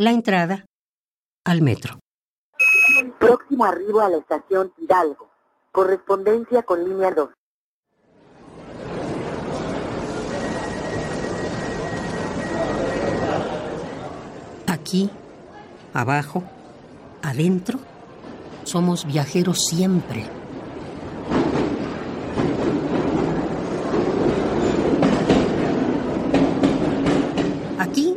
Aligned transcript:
La 0.00 0.12
entrada 0.12 0.64
al 1.44 1.60
metro. 1.60 1.98
Próximo 3.18 3.64
arribo 3.64 4.00
a 4.00 4.08
la 4.08 4.18
estación 4.18 4.72
Hidalgo. 4.78 5.28
Correspondencia 5.72 6.62
con 6.62 6.88
línea 6.88 7.10
2. 7.10 7.30
Aquí, 14.68 15.10
abajo, 15.92 16.44
adentro, 17.20 17.80
somos 18.62 19.04
viajeros 19.04 19.66
siempre. 19.66 20.26
Aquí 27.80 28.16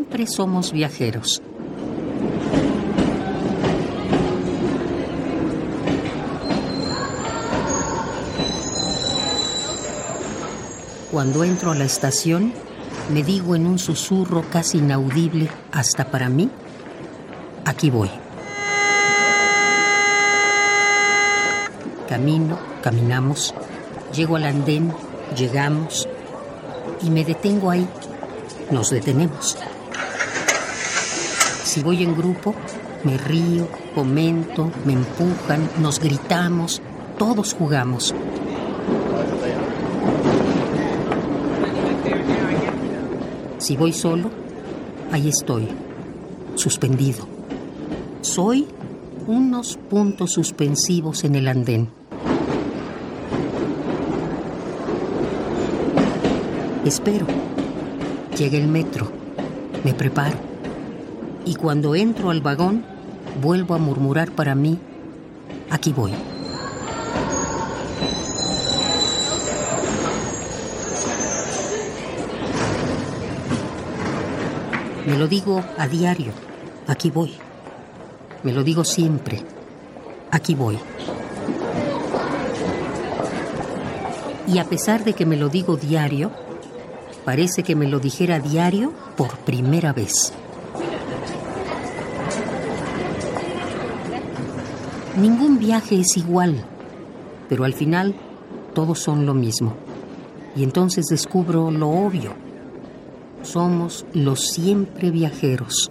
siempre 0.00 0.26
somos 0.26 0.72
viajeros. 0.72 1.42
Cuando 11.12 11.44
entro 11.44 11.72
a 11.72 11.74
la 11.74 11.84
estación, 11.84 12.54
me 13.12 13.22
digo 13.22 13.54
en 13.54 13.66
un 13.66 13.78
susurro 13.78 14.42
casi 14.50 14.78
inaudible 14.78 15.50
hasta 15.70 16.10
para 16.10 16.30
mí, 16.30 16.48
aquí 17.66 17.90
voy. 17.90 18.10
Camino, 22.08 22.58
caminamos, 22.82 23.54
llego 24.14 24.36
al 24.36 24.44
andén, 24.44 24.94
llegamos 25.36 26.08
y 27.02 27.10
me 27.10 27.22
detengo 27.22 27.70
ahí. 27.70 27.86
Nos 28.70 28.88
detenemos. 28.90 29.58
Si 31.70 31.84
voy 31.84 32.02
en 32.02 32.16
grupo, 32.16 32.52
me 33.04 33.16
río, 33.16 33.68
comento, 33.94 34.72
me 34.84 34.94
empujan, 34.94 35.70
nos 35.80 36.00
gritamos, 36.00 36.82
todos 37.16 37.54
jugamos. 37.54 38.12
Si 43.58 43.76
voy 43.76 43.92
solo, 43.92 44.32
ahí 45.12 45.28
estoy, 45.28 45.68
suspendido. 46.56 47.28
Soy 48.20 48.66
unos 49.28 49.78
puntos 49.88 50.32
suspensivos 50.32 51.22
en 51.22 51.36
el 51.36 51.46
andén. 51.46 51.88
Espero. 56.84 57.26
Llega 58.36 58.58
el 58.58 58.66
metro. 58.66 59.12
Me 59.84 59.94
preparo. 59.94 60.49
Y 61.44 61.54
cuando 61.54 61.94
entro 61.94 62.30
al 62.30 62.40
vagón, 62.40 62.84
vuelvo 63.42 63.74
a 63.74 63.78
murmurar 63.78 64.30
para 64.32 64.54
mí, 64.54 64.78
aquí 65.70 65.92
voy. 65.92 66.12
Me 75.06 75.16
lo 75.16 75.26
digo 75.26 75.64
a 75.76 75.88
diario, 75.88 76.32
aquí 76.86 77.10
voy. 77.10 77.32
Me 78.42 78.52
lo 78.52 78.62
digo 78.62 78.84
siempre, 78.84 79.42
aquí 80.30 80.54
voy. 80.54 80.78
Y 84.46 84.58
a 84.58 84.64
pesar 84.64 85.04
de 85.04 85.14
que 85.14 85.26
me 85.26 85.36
lo 85.36 85.48
digo 85.48 85.76
diario, 85.76 86.30
parece 87.24 87.62
que 87.62 87.74
me 87.74 87.86
lo 87.86 87.98
dijera 87.98 88.40
diario 88.40 88.92
por 89.16 89.36
primera 89.38 89.92
vez. 89.92 90.32
Ningún 95.16 95.58
viaje 95.58 96.00
es 96.00 96.16
igual, 96.16 96.64
pero 97.48 97.64
al 97.64 97.74
final 97.74 98.14
todos 98.74 98.98
son 98.98 99.26
lo 99.26 99.34
mismo. 99.34 99.74
Y 100.56 100.62
entonces 100.62 101.06
descubro 101.06 101.70
lo 101.70 101.88
obvio 101.88 102.34
somos 103.42 104.04
los 104.12 104.48
siempre 104.48 105.10
viajeros. 105.10 105.90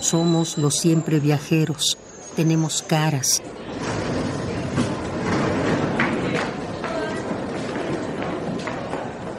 Somos 0.00 0.58
los 0.58 0.74
siempre 0.74 1.20
viajeros. 1.20 1.96
Tenemos 2.34 2.82
caras. 2.82 3.42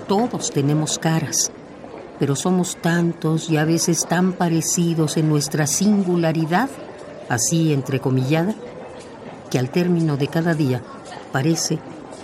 Todos 0.08 0.52
tenemos 0.52 0.98
caras, 0.98 1.52
pero 2.20 2.36
somos 2.36 2.78
tantos 2.78 3.50
y 3.50 3.58
a 3.58 3.66
veces 3.66 4.06
tan 4.08 4.34
parecidos 4.34 5.18
en 5.18 5.30
nuestra 5.30 5.68
singularidad, 5.68 6.70
así 7.30 7.74
entrecomillada, 7.74 8.56
que 9.50 9.60
al 9.60 9.70
término 9.70 10.18
de 10.18 10.28
cada 10.28 10.54
día 10.54 10.82
parece 11.32 11.80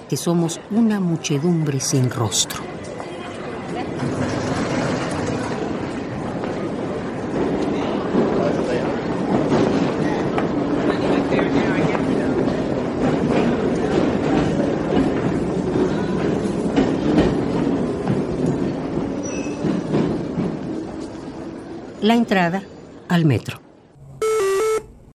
que 0.10 0.18
somos 0.18 0.60
una 0.72 1.00
muchedumbre 1.00 1.80
sin 1.80 2.10
rostro. 2.10 2.73
La 22.04 22.16
entrada 22.16 22.62
al 23.08 23.24
metro. 23.24 23.63